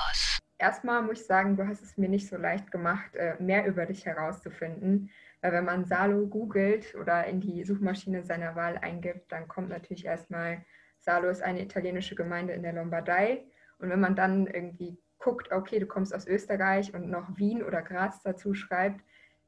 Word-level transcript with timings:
Mythos. 0.00 0.38
Erstmal 0.58 1.02
muss 1.02 1.20
ich 1.20 1.26
sagen, 1.26 1.56
du 1.56 1.66
hast 1.66 1.82
es 1.82 1.96
mir 1.96 2.08
nicht 2.08 2.28
so 2.28 2.36
leicht 2.36 2.70
gemacht, 2.70 3.14
äh, 3.14 3.34
mehr 3.40 3.66
über 3.66 3.86
dich 3.86 4.04
herauszufinden. 4.04 5.10
Weil 5.40 5.52
wenn 5.52 5.64
man 5.64 5.86
Salo 5.86 6.26
googelt 6.26 6.94
oder 6.94 7.24
in 7.24 7.40
die 7.40 7.64
Suchmaschine 7.64 8.22
seiner 8.22 8.56
Wahl 8.56 8.76
eingibt, 8.76 9.32
dann 9.32 9.48
kommt 9.48 9.70
natürlich 9.70 10.04
erstmal, 10.04 10.62
Salo 10.98 11.30
ist 11.30 11.42
eine 11.42 11.62
italienische 11.62 12.14
Gemeinde 12.14 12.52
in 12.52 12.62
der 12.62 12.74
Lombardei. 12.74 13.46
Und 13.78 13.88
wenn 13.88 14.00
man 14.00 14.14
dann 14.14 14.46
irgendwie 14.46 14.98
guckt, 15.18 15.50
okay, 15.50 15.78
du 15.78 15.86
kommst 15.86 16.14
aus 16.14 16.26
Österreich 16.26 16.92
und 16.92 17.08
noch 17.08 17.38
Wien 17.38 17.62
oder 17.62 17.80
Graz 17.80 18.22
dazu 18.22 18.52
schreibt, 18.52 19.00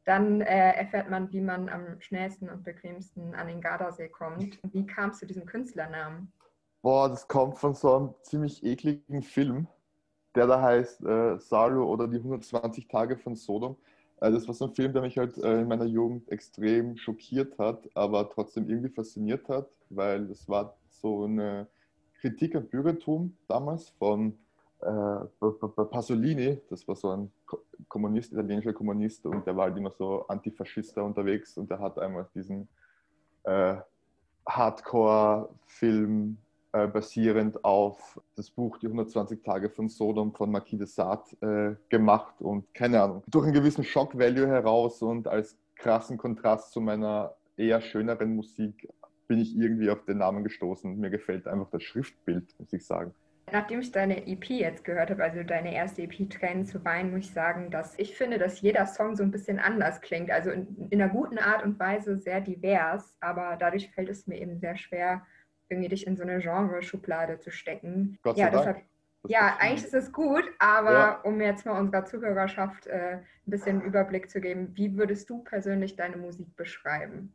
dann 0.04 0.40
äh, 0.40 0.72
erfährt 0.72 1.10
man, 1.10 1.30
wie 1.30 1.42
man 1.42 1.68
am 1.68 2.00
schnellsten 2.00 2.48
und 2.48 2.64
bequemsten 2.64 3.34
an 3.34 3.48
den 3.48 3.60
Gardasee 3.60 4.08
kommt. 4.08 4.58
Wie 4.72 4.86
kamst 4.86 5.20
du 5.22 5.26
diesem 5.26 5.44
Künstlernamen? 5.44 6.32
Boah, 6.80 7.08
das 7.08 7.28
kommt 7.28 7.58
von 7.58 7.74
so 7.74 7.96
einem 7.96 8.14
ziemlich 8.22 8.64
ekligen 8.64 9.22
Film, 9.22 9.68
der 10.34 10.46
da 10.46 10.60
heißt 10.60 11.04
äh, 11.04 11.38
Salo 11.38 11.84
oder 11.84 12.08
die 12.08 12.16
120 12.16 12.88
Tage 12.88 13.16
von 13.16 13.36
Sodom. 13.36 13.76
Äh, 14.20 14.30
das 14.30 14.46
war 14.46 14.54
so 14.54 14.66
ein 14.66 14.74
Film, 14.74 14.92
der 14.92 15.02
mich 15.02 15.18
halt 15.18 15.36
äh, 15.38 15.60
in 15.60 15.68
meiner 15.68 15.84
Jugend 15.84 16.30
extrem 16.30 16.96
schockiert 16.96 17.58
hat, 17.58 17.88
aber 17.94 18.28
trotzdem 18.30 18.68
irgendwie 18.68 18.90
fasziniert 18.90 19.48
hat, 19.48 19.68
weil 19.90 20.30
es 20.30 20.48
war 20.48 20.76
so 20.88 21.24
eine 21.24 21.66
Kritik 22.20 22.54
am 22.54 22.66
Bürgertum 22.66 23.36
damals 23.48 23.90
von 23.90 24.38
äh, 24.80 25.24
Pasolini, 25.90 26.60
das 26.68 26.86
war 26.86 26.96
so 26.96 27.10
ein 27.10 27.32
Kommunist, 27.88 28.32
italienischer 28.32 28.72
Kommunist 28.72 29.26
und 29.26 29.46
der 29.46 29.56
war 29.56 29.66
halt 29.66 29.76
immer 29.76 29.90
so 29.90 30.26
Antifaschister 30.26 31.04
unterwegs 31.04 31.56
und 31.56 31.70
der 31.70 31.78
hat 31.78 31.98
einmal 31.98 32.26
diesen 32.34 32.68
äh, 33.44 33.76
Hardcore-Film 34.46 36.36
äh, 36.72 36.86
basierend 36.86 37.64
auf 37.64 38.20
das 38.34 38.50
Buch 38.50 38.78
Die 38.78 38.86
120 38.86 39.42
Tage 39.42 39.68
von 39.68 39.88
Sodom 39.88 40.34
von 40.34 40.50
Marquis 40.50 40.78
de 40.78 40.86
Sade 40.86 41.22
äh, 41.40 41.76
gemacht 41.90 42.40
und 42.40 42.72
keine 42.74 43.02
Ahnung, 43.02 43.22
durch 43.26 43.44
einen 43.44 43.54
gewissen 43.54 43.84
Shock-Value 43.84 44.46
heraus 44.46 45.02
und 45.02 45.28
als 45.28 45.58
krassen 45.76 46.16
Kontrast 46.16 46.72
zu 46.72 46.80
meiner 46.80 47.34
eher 47.56 47.80
schöneren 47.80 48.34
Musik 48.34 48.88
bin 49.28 49.40
ich 49.40 49.56
irgendwie 49.56 49.90
auf 49.90 50.04
den 50.04 50.18
Namen 50.18 50.44
gestoßen. 50.44 50.98
Mir 50.98 51.10
gefällt 51.10 51.46
einfach 51.46 51.70
das 51.70 51.82
Schriftbild, 51.82 52.54
muss 52.58 52.72
ich 52.72 52.84
sagen. 52.84 53.14
Nachdem 53.50 53.80
ich 53.80 53.92
deine 53.92 54.26
EP 54.26 54.44
jetzt 54.48 54.84
gehört 54.84 55.10
habe, 55.10 55.22
also 55.22 55.42
deine 55.42 55.74
erste 55.74 56.02
EP 56.02 56.30
Tränen 56.30 56.64
zu 56.64 56.82
weinen, 56.84 57.10
muss 57.10 57.26
ich 57.26 57.32
sagen, 57.32 57.70
dass 57.70 57.98
ich 57.98 58.16
finde, 58.16 58.38
dass 58.38 58.60
jeder 58.60 58.86
Song 58.86 59.16
so 59.16 59.22
ein 59.22 59.30
bisschen 59.30 59.58
anders 59.58 60.00
klingt. 60.00 60.30
Also 60.30 60.50
in, 60.50 60.88
in 60.90 61.02
einer 61.02 61.12
guten 61.12 61.38
Art 61.38 61.64
und 61.64 61.78
Weise 61.78 62.18
sehr 62.18 62.40
divers, 62.40 63.16
aber 63.20 63.56
dadurch 63.58 63.90
fällt 63.90 64.08
es 64.08 64.26
mir 64.26 64.40
eben 64.40 64.58
sehr 64.58 64.76
schwer, 64.76 65.22
irgendwie 65.72 65.88
dich 65.88 66.06
in 66.06 66.16
so 66.16 66.22
eine 66.22 66.38
Genre-Schublade 66.38 67.38
zu 67.38 67.50
stecken. 67.50 68.18
Gott 68.22 68.36
sei 68.36 68.42
ja, 68.42 68.50
Dank. 68.50 68.64
deshalb, 68.64 68.82
ja, 69.28 69.56
eigentlich 69.58 69.84
ist 69.84 69.94
es 69.94 70.12
gut, 70.12 70.44
aber 70.58 70.92
ja. 70.92 71.20
um 71.22 71.40
jetzt 71.40 71.64
mal 71.64 71.78
unserer 71.78 72.04
Zuhörerschaft 72.04 72.86
äh, 72.86 73.18
ein 73.18 73.50
bisschen 73.50 73.80
Überblick 73.80 74.30
zu 74.30 74.40
geben, 74.40 74.72
wie 74.74 74.96
würdest 74.96 75.30
du 75.30 75.38
persönlich 75.42 75.96
deine 75.96 76.16
Musik 76.16 76.54
beschreiben? 76.56 77.32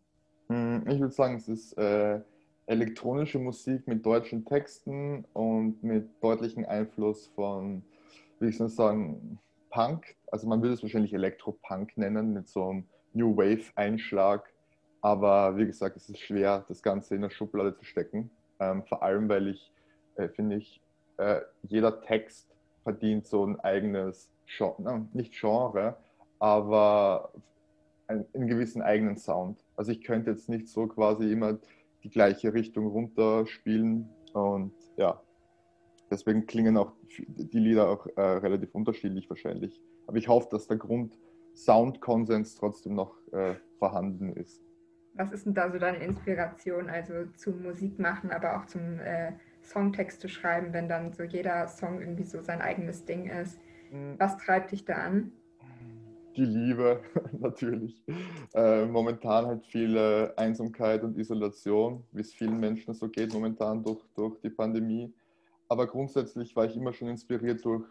Hm, 0.49 0.83
ich 0.88 0.99
würde 0.99 1.13
sagen, 1.13 1.35
es 1.35 1.47
ist 1.47 1.77
äh, 1.77 2.19
elektronische 2.66 3.39
Musik 3.39 3.88
mit 3.88 4.05
deutschen 4.05 4.45
Texten 4.45 5.25
und 5.33 5.81
mit 5.83 6.09
deutlichem 6.22 6.66
Einfluss 6.66 7.27
von, 7.35 7.83
wie 8.39 8.49
ich 8.49 8.57
soll 8.57 8.69
sagen, 8.69 9.39
Punk. 9.69 10.16
Also 10.31 10.47
man 10.47 10.61
würde 10.61 10.73
es 10.73 10.83
wahrscheinlich 10.83 11.13
Elektropunk 11.13 11.97
nennen, 11.97 12.33
mit 12.33 12.47
so 12.47 12.69
einem 12.69 12.83
New 13.13 13.35
Wave-Einschlag. 13.35 14.51
Aber 15.08 15.55
wie 15.55 15.66
gesagt, 15.66 15.95
es 15.95 16.09
ist 16.09 16.19
schwer, 16.19 16.66
das 16.67 16.83
Ganze 16.83 17.16
in 17.16 17.22
der 17.22 17.30
Schublade 17.30 17.73
zu 17.73 17.86
stecken. 17.86 18.30
Ähm, 18.59 18.83
vor 18.83 19.03
allem, 19.03 19.30
weil 19.30 19.47
ich, 19.47 19.72
äh, 20.16 20.27
finde 20.27 20.58
ich, 20.58 20.81
äh, 21.16 21.39
jeder 21.63 22.02
Text 22.02 22.53
verdient 22.83 23.25
so 23.25 23.45
ein 23.45 23.58
eigenes 23.61 24.30
Genre, 24.45 25.08
nicht 25.13 25.33
Genre, 25.33 25.95
aber 26.39 27.31
einen, 28.08 28.25
einen 28.33 28.47
gewissen 28.47 28.81
eigenen 28.81 29.16
Sound. 29.16 29.63
Also 29.78 29.94
ich 29.94 30.03
könnte 30.03 30.31
jetzt 30.31 30.50
nicht 30.50 30.68
so 30.68 30.88
quasi 30.88 31.31
immer 31.31 31.57
die 32.03 32.09
gleiche 32.09 32.53
Richtung 32.53 32.88
runterspielen. 32.88 34.09
Und 34.34 34.74
ja, 34.97 35.22
deswegen 36.12 36.47
klingen 36.47 36.75
auch 36.75 36.91
die 37.29 37.59
Lieder 37.59 37.89
auch 37.89 38.07
äh, 38.18 38.22
relativ 38.22 38.75
unterschiedlich 38.75 39.29
wahrscheinlich. 39.29 39.81
Aber 40.06 40.18
ich 40.18 40.28
hoffe, 40.28 40.50
dass 40.51 40.68
der 40.68 40.75
Grund 40.75 41.18
Soundkonsens 41.56 42.56
trotzdem 42.56 42.95
noch 42.95 43.16
äh, 43.31 43.56
vorhanden 43.79 44.34
ist. 44.34 44.66
Was 45.17 45.31
ist 45.31 45.45
denn 45.45 45.53
da 45.53 45.72
so 45.72 45.79
deine 45.79 45.97
Inspiration, 45.97 46.89
also 46.89 47.25
zum 47.35 47.63
Musik 47.63 48.00
machen, 48.00 48.31
aber 48.31 48.57
auch 48.57 48.66
zum 48.67 49.00
äh, 49.00 49.33
Songtexte 49.63 50.29
schreiben, 50.29 50.73
wenn 50.73 50.88
dann 50.88 51.11
so 51.11 51.23
jeder 51.23 51.67
Song 51.67 52.00
irgendwie 52.00 52.23
so 52.23 52.41
sein 52.41 52.61
eigenes 52.61 53.03
Ding 53.05 53.25
ist? 53.25 53.59
Mhm. 53.91 54.16
Was 54.17 54.38
treibt 54.38 54.72
dich 54.72 54.85
da 54.85 54.94
an? 54.94 55.31
die 56.38 56.45
Liebe 56.45 57.01
natürlich. 57.39 58.01
Äh, 58.53 58.85
momentan 58.85 59.47
halt 59.47 59.66
viel 59.66 59.97
äh, 59.97 60.31
Einsamkeit 60.38 61.03
und 61.03 61.17
Isolation, 61.17 62.03
wie 62.11 62.22
es 62.22 62.33
vielen 62.33 62.59
Menschen 62.59 62.94
so 62.94 63.09
geht 63.09 63.33
momentan 63.33 63.83
durch, 63.83 64.01
durch 64.16 64.39
die 64.39 64.50
Pandemie. 64.50 65.13
Aber 65.67 65.88
grundsätzlich 65.88 66.56
war 66.56 66.66
ich 66.66 66.75
immer 66.77 66.94
schon 66.94 67.09
inspiriert 67.09 67.66
durch 67.66 67.85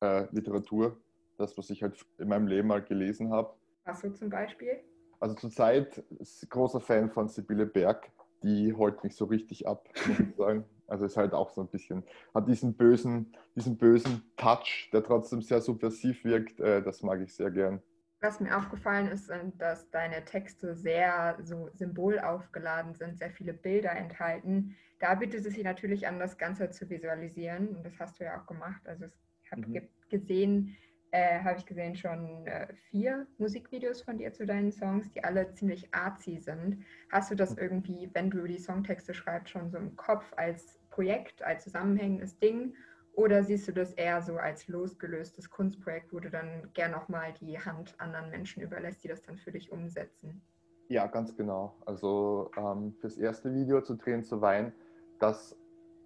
äh, 0.00 0.26
Literatur, 0.32 1.00
das, 1.38 1.56
was 1.56 1.70
ich 1.70 1.82
halt 1.82 2.04
in 2.18 2.28
meinem 2.28 2.46
Leben 2.46 2.68
mal 2.68 2.80
halt 2.80 2.88
gelesen 2.88 3.30
habe. 3.30 3.54
Was 3.84 4.00
so 4.00 4.10
zum 4.10 4.28
Beispiel? 4.28 4.80
Also 5.22 5.36
zurzeit 5.36 6.02
großer 6.50 6.80
Fan 6.80 7.08
von 7.08 7.28
Sibylle 7.28 7.64
Berg. 7.64 8.10
Die 8.42 8.74
holt 8.74 9.04
mich 9.04 9.14
so 9.14 9.26
richtig 9.26 9.68
ab, 9.68 9.88
muss 10.08 10.18
ich 10.18 10.34
sagen. 10.36 10.64
Also 10.88 11.04
ist 11.04 11.16
halt 11.16 11.32
auch 11.32 11.48
so 11.50 11.60
ein 11.60 11.68
bisschen, 11.68 12.02
hat 12.34 12.48
diesen 12.48 12.74
bösen, 12.74 13.32
diesen 13.54 13.78
bösen 13.78 14.24
Touch, 14.36 14.90
der 14.92 15.04
trotzdem 15.04 15.40
sehr 15.40 15.60
subversiv 15.60 16.24
wirkt. 16.24 16.58
Äh, 16.58 16.82
das 16.82 17.04
mag 17.04 17.20
ich 17.20 17.32
sehr 17.32 17.52
gern. 17.52 17.80
Was 18.20 18.40
mir 18.40 18.56
aufgefallen 18.56 19.06
ist, 19.06 19.30
dass 19.58 19.88
deine 19.90 20.24
Texte 20.24 20.74
sehr 20.74 21.38
so 21.40 21.70
symbolaufgeladen 21.72 22.94
sind, 22.94 23.16
sehr 23.16 23.30
viele 23.30 23.52
Bilder 23.52 23.92
enthalten. 23.92 24.74
Da 24.98 25.14
bietet 25.14 25.46
es 25.46 25.54
sich 25.54 25.62
natürlich 25.62 26.08
an, 26.08 26.18
das 26.18 26.36
Ganze 26.36 26.70
zu 26.70 26.90
visualisieren. 26.90 27.68
Und 27.76 27.86
das 27.86 27.92
hast 28.00 28.18
du 28.18 28.24
ja 28.24 28.40
auch 28.40 28.46
gemacht. 28.46 28.82
Also 28.86 29.06
ich 29.44 29.52
habe 29.52 29.68
mhm. 29.68 29.88
gesehen, 30.10 30.76
äh, 31.12 31.40
habe 31.40 31.58
ich 31.58 31.66
gesehen 31.66 31.94
schon 31.94 32.46
äh, 32.46 32.66
vier 32.90 33.26
Musikvideos 33.38 34.02
von 34.02 34.18
dir 34.18 34.32
zu 34.32 34.46
deinen 34.46 34.72
Songs, 34.72 35.10
die 35.12 35.22
alle 35.22 35.52
ziemlich 35.52 35.94
artsy 35.94 36.38
sind. 36.38 36.82
Hast 37.10 37.30
du 37.30 37.34
das 37.34 37.56
irgendwie, 37.56 38.10
wenn 38.14 38.30
du 38.30 38.46
die 38.46 38.58
Songtexte 38.58 39.12
schreibst, 39.12 39.50
schon 39.50 39.70
so 39.70 39.76
im 39.76 39.94
Kopf 39.94 40.24
als 40.36 40.80
Projekt, 40.90 41.42
als 41.42 41.64
zusammenhängendes 41.64 42.38
Ding? 42.38 42.74
Oder 43.14 43.44
siehst 43.44 43.68
du 43.68 43.72
das 43.72 43.92
eher 43.92 44.22
so 44.22 44.36
als 44.38 44.68
losgelöstes 44.68 45.50
Kunstprojekt, 45.50 46.14
wo 46.14 46.18
du 46.18 46.30
dann 46.30 46.70
gern 46.72 46.92
nochmal 46.92 47.34
die 47.40 47.58
Hand 47.58 47.94
anderen 47.98 48.30
Menschen 48.30 48.62
überlässt, 48.62 49.04
die 49.04 49.08
das 49.08 49.22
dann 49.22 49.36
für 49.36 49.52
dich 49.52 49.70
umsetzen? 49.70 50.40
Ja, 50.88 51.06
ganz 51.06 51.36
genau. 51.36 51.76
Also 51.84 52.50
ähm, 52.56 52.94
fürs 53.00 53.18
erste 53.18 53.52
Video 53.54 53.82
zu 53.82 53.96
drehen 53.96 54.24
zu 54.24 54.40
Wein, 54.40 54.72
das 55.20 55.54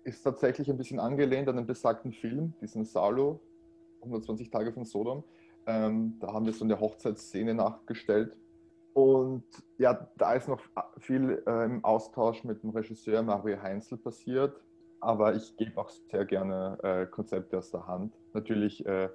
ist 0.03 0.23
tatsächlich 0.23 0.69
ein 0.69 0.77
bisschen 0.77 0.99
angelehnt 0.99 1.49
an 1.49 1.57
den 1.57 1.67
besagten 1.67 2.13
Film, 2.13 2.55
diesen 2.61 2.85
Salo, 2.85 3.41
120 4.07 4.51
Tage 4.51 4.73
von 4.73 4.85
Sodom. 4.85 5.25
Ähm, 5.67 6.17
da 6.21 6.33
haben 6.33 6.47
wir 6.47 6.53
so 6.53 6.65
eine 6.65 6.79
Hochzeitsszene 6.79 7.55
nachgestellt. 7.55 8.37
Und 8.95 9.45
ja, 9.79 10.09
da 10.17 10.33
ist 10.33 10.49
noch 10.49 10.61
viel 10.99 11.43
äh, 11.47 11.65
im 11.65 11.85
Austausch 11.85 12.45
mit 12.45 12.63
dem 12.63 12.71
Regisseur 12.71 13.23
Mario 13.23 13.61
Heinzel 13.61 13.99
passiert 13.99 14.61
aber 15.01 15.35
ich 15.35 15.57
gebe 15.57 15.81
auch 15.81 15.89
sehr 15.89 16.25
gerne 16.25 16.79
äh, 16.83 17.07
Konzepte 17.07 17.59
aus 17.59 17.71
der 17.71 17.87
Hand. 17.87 18.15
Natürlich, 18.33 18.85
äh, 18.87 19.09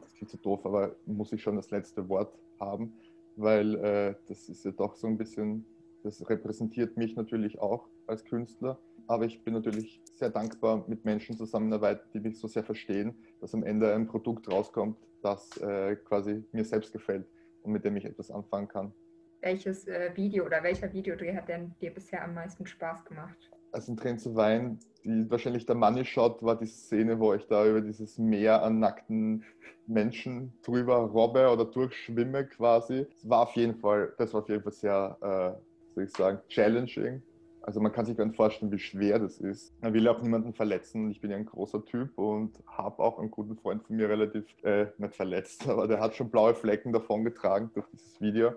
das 0.00 0.14
klingt 0.14 0.30
so 0.30 0.38
doof, 0.38 0.64
aber 0.64 0.94
muss 1.06 1.32
ich 1.32 1.42
schon 1.42 1.56
das 1.56 1.70
letzte 1.70 2.08
Wort 2.08 2.32
haben, 2.60 2.92
weil 3.36 3.74
äh, 3.76 4.14
das 4.26 4.48
ist 4.48 4.64
ja 4.64 4.70
doch 4.72 4.94
so 4.94 5.06
ein 5.06 5.18
bisschen, 5.18 5.64
das 6.02 6.28
repräsentiert 6.28 6.96
mich 6.96 7.16
natürlich 7.16 7.58
auch 7.60 7.88
als 8.06 8.24
Künstler. 8.24 8.78
Aber 9.08 9.24
ich 9.24 9.42
bin 9.42 9.54
natürlich 9.54 10.00
sehr 10.14 10.30
dankbar, 10.30 10.84
mit 10.86 11.04
Menschen 11.04 11.36
zusammenarbeiten, 11.36 12.08
die 12.14 12.20
mich 12.20 12.38
so 12.38 12.46
sehr 12.46 12.62
verstehen, 12.62 13.16
dass 13.40 13.54
am 13.54 13.64
Ende 13.64 13.92
ein 13.94 14.06
Produkt 14.06 14.50
rauskommt, 14.50 14.96
das 15.22 15.56
äh, 15.56 15.96
quasi 15.96 16.44
mir 16.52 16.64
selbst 16.64 16.92
gefällt 16.92 17.26
und 17.62 17.72
mit 17.72 17.84
dem 17.84 17.96
ich 17.96 18.04
etwas 18.04 18.30
anfangen 18.30 18.68
kann. 18.68 18.92
Welches 19.40 19.86
äh, 19.88 20.10
Video 20.14 20.44
oder 20.44 20.62
welcher 20.62 20.92
Videodreh 20.92 21.34
hat 21.34 21.48
denn 21.48 21.74
dir 21.80 21.92
bisher 21.92 22.22
am 22.24 22.34
meisten 22.34 22.66
Spaß 22.66 23.04
gemacht? 23.04 23.50
also 23.72 23.92
in 23.92 23.96
Tränen 23.96 24.18
zu 24.18 24.34
weinen, 24.34 24.78
die, 25.04 25.30
wahrscheinlich 25.30 25.66
der 25.66 25.76
Money 25.76 26.04
Shot 26.04 26.42
war 26.42 26.56
die 26.56 26.66
Szene, 26.66 27.18
wo 27.18 27.34
ich 27.34 27.46
da 27.46 27.66
über 27.66 27.80
dieses 27.80 28.18
Meer 28.18 28.62
an 28.62 28.78
nackten 28.78 29.44
Menschen 29.86 30.52
drüber 30.62 30.96
robbe 30.96 31.50
oder 31.50 31.64
durchschwimme 31.64 32.46
quasi. 32.46 33.06
Das 33.14 33.28
war 33.28 33.42
auf 33.42 33.54
jeden 33.54 33.76
Fall, 33.76 34.12
das 34.18 34.34
war 34.34 34.42
auf 34.42 34.48
jeden 34.48 34.62
Fall 34.62 34.72
sehr, 34.72 35.16
äh, 35.20 35.94
soll 35.94 36.04
ich 36.04 36.10
sagen, 36.10 36.40
challenging. 36.48 37.22
Also 37.68 37.80
man 37.80 37.92
kann 37.92 38.06
sich 38.06 38.16
gar 38.16 38.24
nicht 38.24 38.34
vorstellen, 38.34 38.72
wie 38.72 38.78
schwer 38.78 39.18
das 39.18 39.36
ist. 39.40 39.74
Man 39.82 39.92
will 39.92 40.08
auch 40.08 40.22
niemanden 40.22 40.54
verletzen. 40.54 41.10
Ich 41.10 41.20
bin 41.20 41.30
ja 41.30 41.36
ein 41.36 41.44
großer 41.44 41.84
Typ 41.84 42.16
und 42.16 42.58
habe 42.66 43.02
auch 43.02 43.18
einen 43.18 43.30
guten 43.30 43.58
Freund 43.58 43.82
von 43.82 43.94
mir 43.94 44.08
relativ, 44.08 44.46
äh, 44.62 44.86
nicht 44.96 45.14
verletzt, 45.14 45.68
aber 45.68 45.86
der 45.86 46.00
hat 46.00 46.14
schon 46.14 46.30
blaue 46.30 46.54
Flecken 46.54 46.94
davon 46.94 47.24
getragen 47.24 47.70
durch 47.74 47.86
dieses 47.88 48.18
Video. 48.22 48.52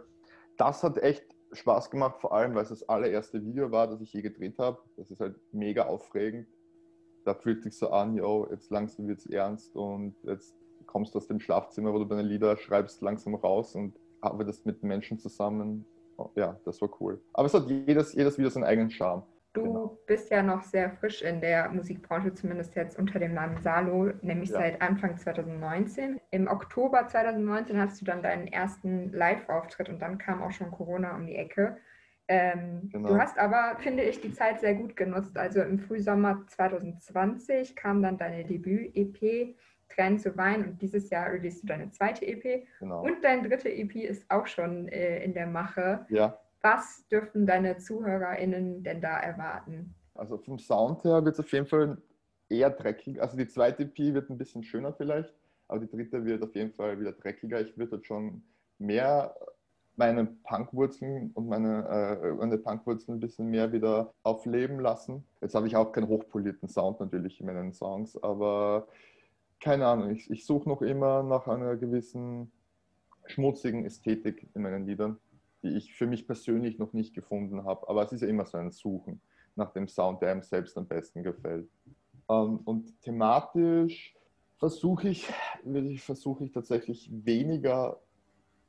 Das 0.55 0.81
hat 0.81 0.97
echt 0.97 1.25
Spaß 1.51 1.91
gemacht, 1.91 2.21
vor 2.21 2.33
allem 2.33 2.55
weil 2.55 2.63
es 2.63 2.69
das 2.69 2.87
allererste 2.87 3.43
Video 3.43 3.69
war, 3.69 3.87
das 3.87 3.99
ich 3.99 4.13
je 4.13 4.21
gedreht 4.21 4.57
habe. 4.59 4.77
Das 4.95 5.11
ist 5.11 5.19
halt 5.19 5.35
mega 5.51 5.87
aufregend. 5.87 6.47
da 7.25 7.33
fühlt 7.33 7.63
sich 7.63 7.77
so 7.77 7.89
an, 7.89 8.15
yo, 8.15 8.47
jetzt 8.49 8.71
langsam 8.71 9.09
wird 9.09 9.19
es 9.19 9.25
ernst 9.25 9.75
und 9.75 10.15
jetzt 10.23 10.55
kommst 10.85 11.15
du 11.15 11.17
aus 11.17 11.27
dem 11.27 11.41
Schlafzimmer, 11.41 11.91
wo 11.93 11.99
du 11.99 12.05
deine 12.05 12.21
Lieder 12.21 12.55
schreibst, 12.55 13.01
langsam 13.01 13.35
raus 13.35 13.75
und 13.75 13.93
arbeitest 14.21 14.65
mit 14.65 14.83
Menschen 14.83 15.19
zusammen. 15.19 15.85
Ja, 16.35 16.59
das 16.65 16.81
war 16.81 16.89
cool. 16.99 17.21
Aber 17.33 17.45
es 17.45 17.53
hat 17.53 17.67
jedes, 17.67 18.13
jedes 18.13 18.37
wieder 18.37 18.49
seinen 18.49 18.63
eigenen 18.65 18.91
Charme. 18.91 19.23
Du 19.53 19.63
genau. 19.63 19.97
bist 20.07 20.29
ja 20.29 20.41
noch 20.41 20.63
sehr 20.63 20.91
frisch 20.91 21.21
in 21.21 21.41
der 21.41 21.69
Musikbranche, 21.69 22.33
zumindest 22.33 22.73
jetzt 22.75 22.97
unter 22.97 23.19
dem 23.19 23.33
Namen 23.33 23.57
Salo, 23.57 24.11
nämlich 24.21 24.49
ja. 24.49 24.59
seit 24.59 24.81
Anfang 24.81 25.17
2019. 25.17 26.21
Im 26.31 26.47
Oktober 26.47 27.05
2019 27.05 27.77
hast 27.77 27.99
du 27.99 28.05
dann 28.05 28.23
deinen 28.23 28.47
ersten 28.47 29.11
Live-Auftritt 29.11 29.89
und 29.89 30.01
dann 30.01 30.17
kam 30.17 30.41
auch 30.41 30.51
schon 30.51 30.71
Corona 30.71 31.15
um 31.15 31.27
die 31.27 31.35
Ecke. 31.35 31.77
Ähm, 32.29 32.89
genau. 32.93 33.09
Du 33.09 33.17
hast 33.17 33.37
aber, 33.37 33.75
finde 33.79 34.03
ich, 34.03 34.21
die 34.21 34.31
Zeit 34.31 34.61
sehr 34.61 34.75
gut 34.75 34.95
genutzt. 34.95 35.37
Also 35.37 35.61
im 35.61 35.79
Frühsommer 35.79 36.45
2020 36.47 37.75
kam 37.75 38.01
dann 38.01 38.17
deine 38.17 38.45
Debüt-EP 38.45 39.57
Tränen 39.95 40.19
zu 40.19 40.35
weinen 40.37 40.65
und 40.65 40.81
dieses 40.81 41.09
Jahr 41.09 41.31
release 41.31 41.61
du 41.61 41.67
deine 41.67 41.89
zweite 41.91 42.25
EP. 42.25 42.67
Genau. 42.79 43.03
Und 43.03 43.23
dein 43.23 43.43
dritte 43.43 43.69
EP 43.69 43.95
ist 43.95 44.25
auch 44.29 44.47
schon 44.47 44.87
äh, 44.87 45.23
in 45.23 45.33
der 45.33 45.47
Mache. 45.47 46.05
Ja. 46.09 46.39
Was 46.61 47.07
dürften 47.07 47.45
deine 47.45 47.77
ZuhörerInnen 47.77 48.83
denn 48.83 49.01
da 49.01 49.19
erwarten? 49.19 49.95
Also 50.13 50.37
vom 50.37 50.59
Sound 50.59 51.03
her 51.03 51.23
wird 51.25 51.35
es 51.35 51.39
auf 51.39 51.51
jeden 51.51 51.65
Fall 51.65 51.97
eher 52.49 52.69
dreckig. 52.69 53.21
Also 53.21 53.37
die 53.37 53.47
zweite 53.47 53.83
EP 53.83 53.97
wird 54.13 54.29
ein 54.29 54.37
bisschen 54.37 54.63
schöner 54.63 54.93
vielleicht, 54.93 55.33
aber 55.67 55.79
die 55.79 55.89
dritte 55.89 56.23
wird 56.25 56.43
auf 56.43 56.53
jeden 56.55 56.71
Fall 56.71 56.99
wieder 56.99 57.13
dreckiger. 57.13 57.61
Ich 57.61 57.77
würde 57.77 57.91
dort 57.91 58.05
schon 58.05 58.43
mehr 58.77 59.35
meine 59.95 60.25
Punkwurzeln 60.25 61.31
und 61.33 61.47
meine, 61.47 62.19
äh, 62.21 62.33
meine 62.33 62.57
Punkwurzeln 62.57 63.17
ein 63.17 63.19
bisschen 63.19 63.49
mehr 63.49 63.71
wieder 63.71 64.13
aufleben 64.23 64.79
lassen. 64.79 65.23
Jetzt 65.41 65.55
habe 65.55 65.67
ich 65.67 65.75
auch 65.75 65.91
keinen 65.91 66.07
hochpolierten 66.07 66.69
Sound 66.69 66.99
natürlich 66.99 67.39
in 67.39 67.47
meinen 67.47 67.73
Songs, 67.73 68.21
aber 68.21 68.87
keine 69.61 69.87
Ahnung, 69.87 70.11
ich, 70.11 70.29
ich 70.29 70.45
suche 70.45 70.67
noch 70.67 70.81
immer 70.81 71.23
nach 71.23 71.47
einer 71.47 71.77
gewissen 71.77 72.51
schmutzigen 73.25 73.85
Ästhetik 73.85 74.49
in 74.53 74.63
meinen 74.63 74.85
Liedern 74.85 75.17
die 75.63 75.69
ich 75.69 75.93
für 75.93 76.07
mich 76.07 76.25
persönlich 76.25 76.79
noch 76.79 76.93
nicht 76.93 77.13
gefunden 77.13 77.65
habe. 77.65 77.87
Aber 77.87 78.03
es 78.03 78.11
ist 78.11 78.21
ja 78.21 78.27
immer 78.27 78.45
so 78.45 78.57
ein 78.57 78.71
Suchen 78.71 79.21
nach 79.55 79.71
dem 79.71 79.87
Sound, 79.87 80.21
der 80.21 80.31
einem 80.31 80.41
selbst 80.41 80.77
am 80.77 80.87
besten 80.87 81.23
gefällt. 81.23 81.69
Ähm, 82.29 82.59
und 82.65 82.99
thematisch 83.01 84.15
versuche 84.57 85.09
ich, 85.09 85.27
versuche 85.97 86.45
ich 86.45 86.51
tatsächlich 86.51 87.09
weniger 87.11 87.99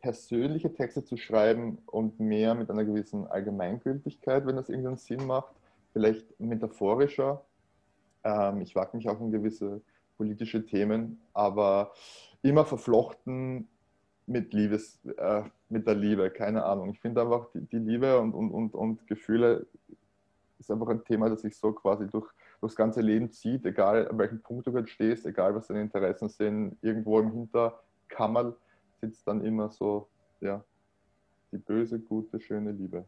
persönliche 0.00 0.72
Texte 0.72 1.04
zu 1.04 1.16
schreiben 1.16 1.78
und 1.86 2.18
mehr 2.18 2.54
mit 2.54 2.70
einer 2.70 2.84
gewissen 2.84 3.26
Allgemeingültigkeit, 3.26 4.46
wenn 4.46 4.56
das 4.56 4.68
irgendeinen 4.68 4.96
Sinn 4.96 5.26
macht, 5.26 5.54
vielleicht 5.92 6.38
metaphorischer. 6.40 7.44
Ähm, 8.24 8.60
ich 8.60 8.74
wage 8.74 8.96
mich 8.96 9.08
auch 9.08 9.20
in 9.20 9.30
gewisse 9.30 9.80
politische 10.22 10.64
Themen, 10.64 11.20
aber 11.34 11.92
immer 12.42 12.64
verflochten 12.64 13.66
mit 14.26 14.54
Liebes, 14.54 15.04
äh, 15.16 15.42
mit 15.68 15.84
der 15.84 15.96
Liebe, 15.96 16.30
keine 16.30 16.64
Ahnung. 16.64 16.90
Ich 16.90 17.00
finde 17.00 17.22
einfach, 17.22 17.48
die, 17.52 17.66
die, 17.66 17.78
Liebe 17.78 18.20
und, 18.20 18.32
und, 18.34 18.52
und, 18.52 18.74
und 18.74 19.06
Gefühle 19.08 19.66
ist 20.60 20.70
einfach 20.70 20.88
ein 20.90 21.02
Thema, 21.02 21.28
das 21.28 21.42
sich 21.42 21.56
so 21.56 21.72
quasi 21.72 22.06
durch, 22.06 22.30
durchs 22.60 22.76
ganze 22.76 23.00
Leben 23.00 23.32
zieht, 23.32 23.66
egal 23.66 24.08
an 24.08 24.16
welchem 24.16 24.40
Punkt 24.40 24.64
du 24.64 24.72
gerade 24.72 24.86
stehst, 24.86 25.26
egal 25.26 25.56
was 25.56 25.66
deine 25.66 25.80
Interessen 25.80 26.28
sind, 26.28 26.76
irgendwo 26.82 27.18
im 27.18 27.32
Hinterkammer 27.32 28.54
sitzt 29.00 29.26
dann 29.26 29.44
immer 29.44 29.70
so, 29.70 30.06
ja, 30.40 30.62
die 31.50 31.58
böse, 31.58 31.98
gute, 31.98 32.38
schöne 32.38 32.70
Liebe. 32.70 33.04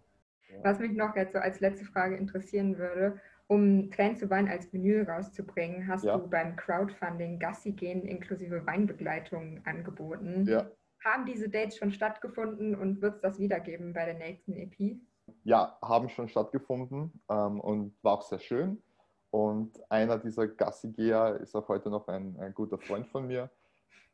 Ja. 0.48 0.64
Was 0.64 0.80
mich 0.80 0.96
noch 0.96 1.14
jetzt 1.14 1.34
so 1.34 1.38
als 1.38 1.60
letzte 1.60 1.84
Frage 1.84 2.16
interessieren 2.16 2.76
würde, 2.76 3.20
um 3.46 3.90
Tränen 3.90 4.16
zu 4.16 4.30
Wein 4.30 4.48
als 4.48 4.72
Vinyl 4.72 5.04
rauszubringen, 5.04 5.86
hast 5.86 6.04
ja. 6.04 6.16
du 6.16 6.28
beim 6.28 6.56
Crowdfunding 6.56 7.38
Gassi 7.38 7.72
gehen 7.72 8.02
inklusive 8.06 8.64
Weinbegleitung 8.66 9.60
angeboten. 9.64 10.46
Ja. 10.46 10.70
Haben 11.04 11.26
diese 11.26 11.48
Dates 11.48 11.76
schon 11.76 11.92
stattgefunden 11.92 12.74
und 12.74 13.02
wird 13.02 13.16
es 13.16 13.20
das 13.20 13.38
wiedergeben 13.38 13.92
bei 13.92 14.06
der 14.06 14.14
nächsten 14.14 14.54
EP? 14.54 14.98
Ja, 15.42 15.78
haben 15.82 16.08
schon 16.08 16.28
stattgefunden 16.28 17.12
ähm, 17.28 17.60
und 17.60 17.94
war 18.02 18.14
auch 18.14 18.22
sehr 18.22 18.38
schön. 18.38 18.82
Und 19.30 19.80
einer 19.90 20.18
dieser 20.18 20.46
Gassigeher 20.46 21.38
ist 21.40 21.54
auch 21.56 21.68
heute 21.68 21.90
noch 21.90 22.08
ein, 22.08 22.38
ein 22.38 22.54
guter 22.54 22.78
Freund 22.78 23.06
von 23.08 23.26
mir. 23.26 23.50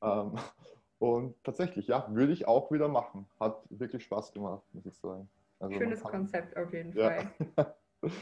Ähm, 0.03 0.35
und 0.99 1.35
tatsächlich, 1.45 1.87
ja, 1.87 2.07
würde 2.11 2.33
ich 2.33 2.49
auch 2.49 2.73
wieder 2.73 2.89
machen. 2.89 3.27
Hat 3.39 3.63
wirklich 3.71 4.03
Spaß 4.03 4.33
gemacht, 4.33 4.63
muss 4.73 4.87
ich 4.87 4.97
sagen. 4.97 5.29
Also 5.59 5.77
Schönes 5.77 6.03
Konzept 6.03 6.57
auf 6.57 6.73
jeden 6.73 6.97
ja. 6.97 7.11
Fall. 7.57 7.75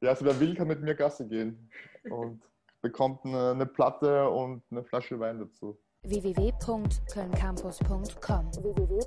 ja, 0.00 0.10
also 0.10 0.24
wer 0.24 0.38
will, 0.40 0.54
kann 0.54 0.68
mit 0.68 0.80
mir 0.82 0.94
Gasse 0.94 1.26
gehen. 1.26 1.68
Und 2.10 2.40
bekommt 2.80 3.24
eine, 3.24 3.50
eine 3.50 3.66
Platte 3.66 4.30
und 4.30 4.62
eine 4.70 4.84
Flasche 4.84 5.18
Wein 5.18 5.40
dazu. 5.40 5.76
www.kölncampus.com 6.02 8.52
www 8.62 9.00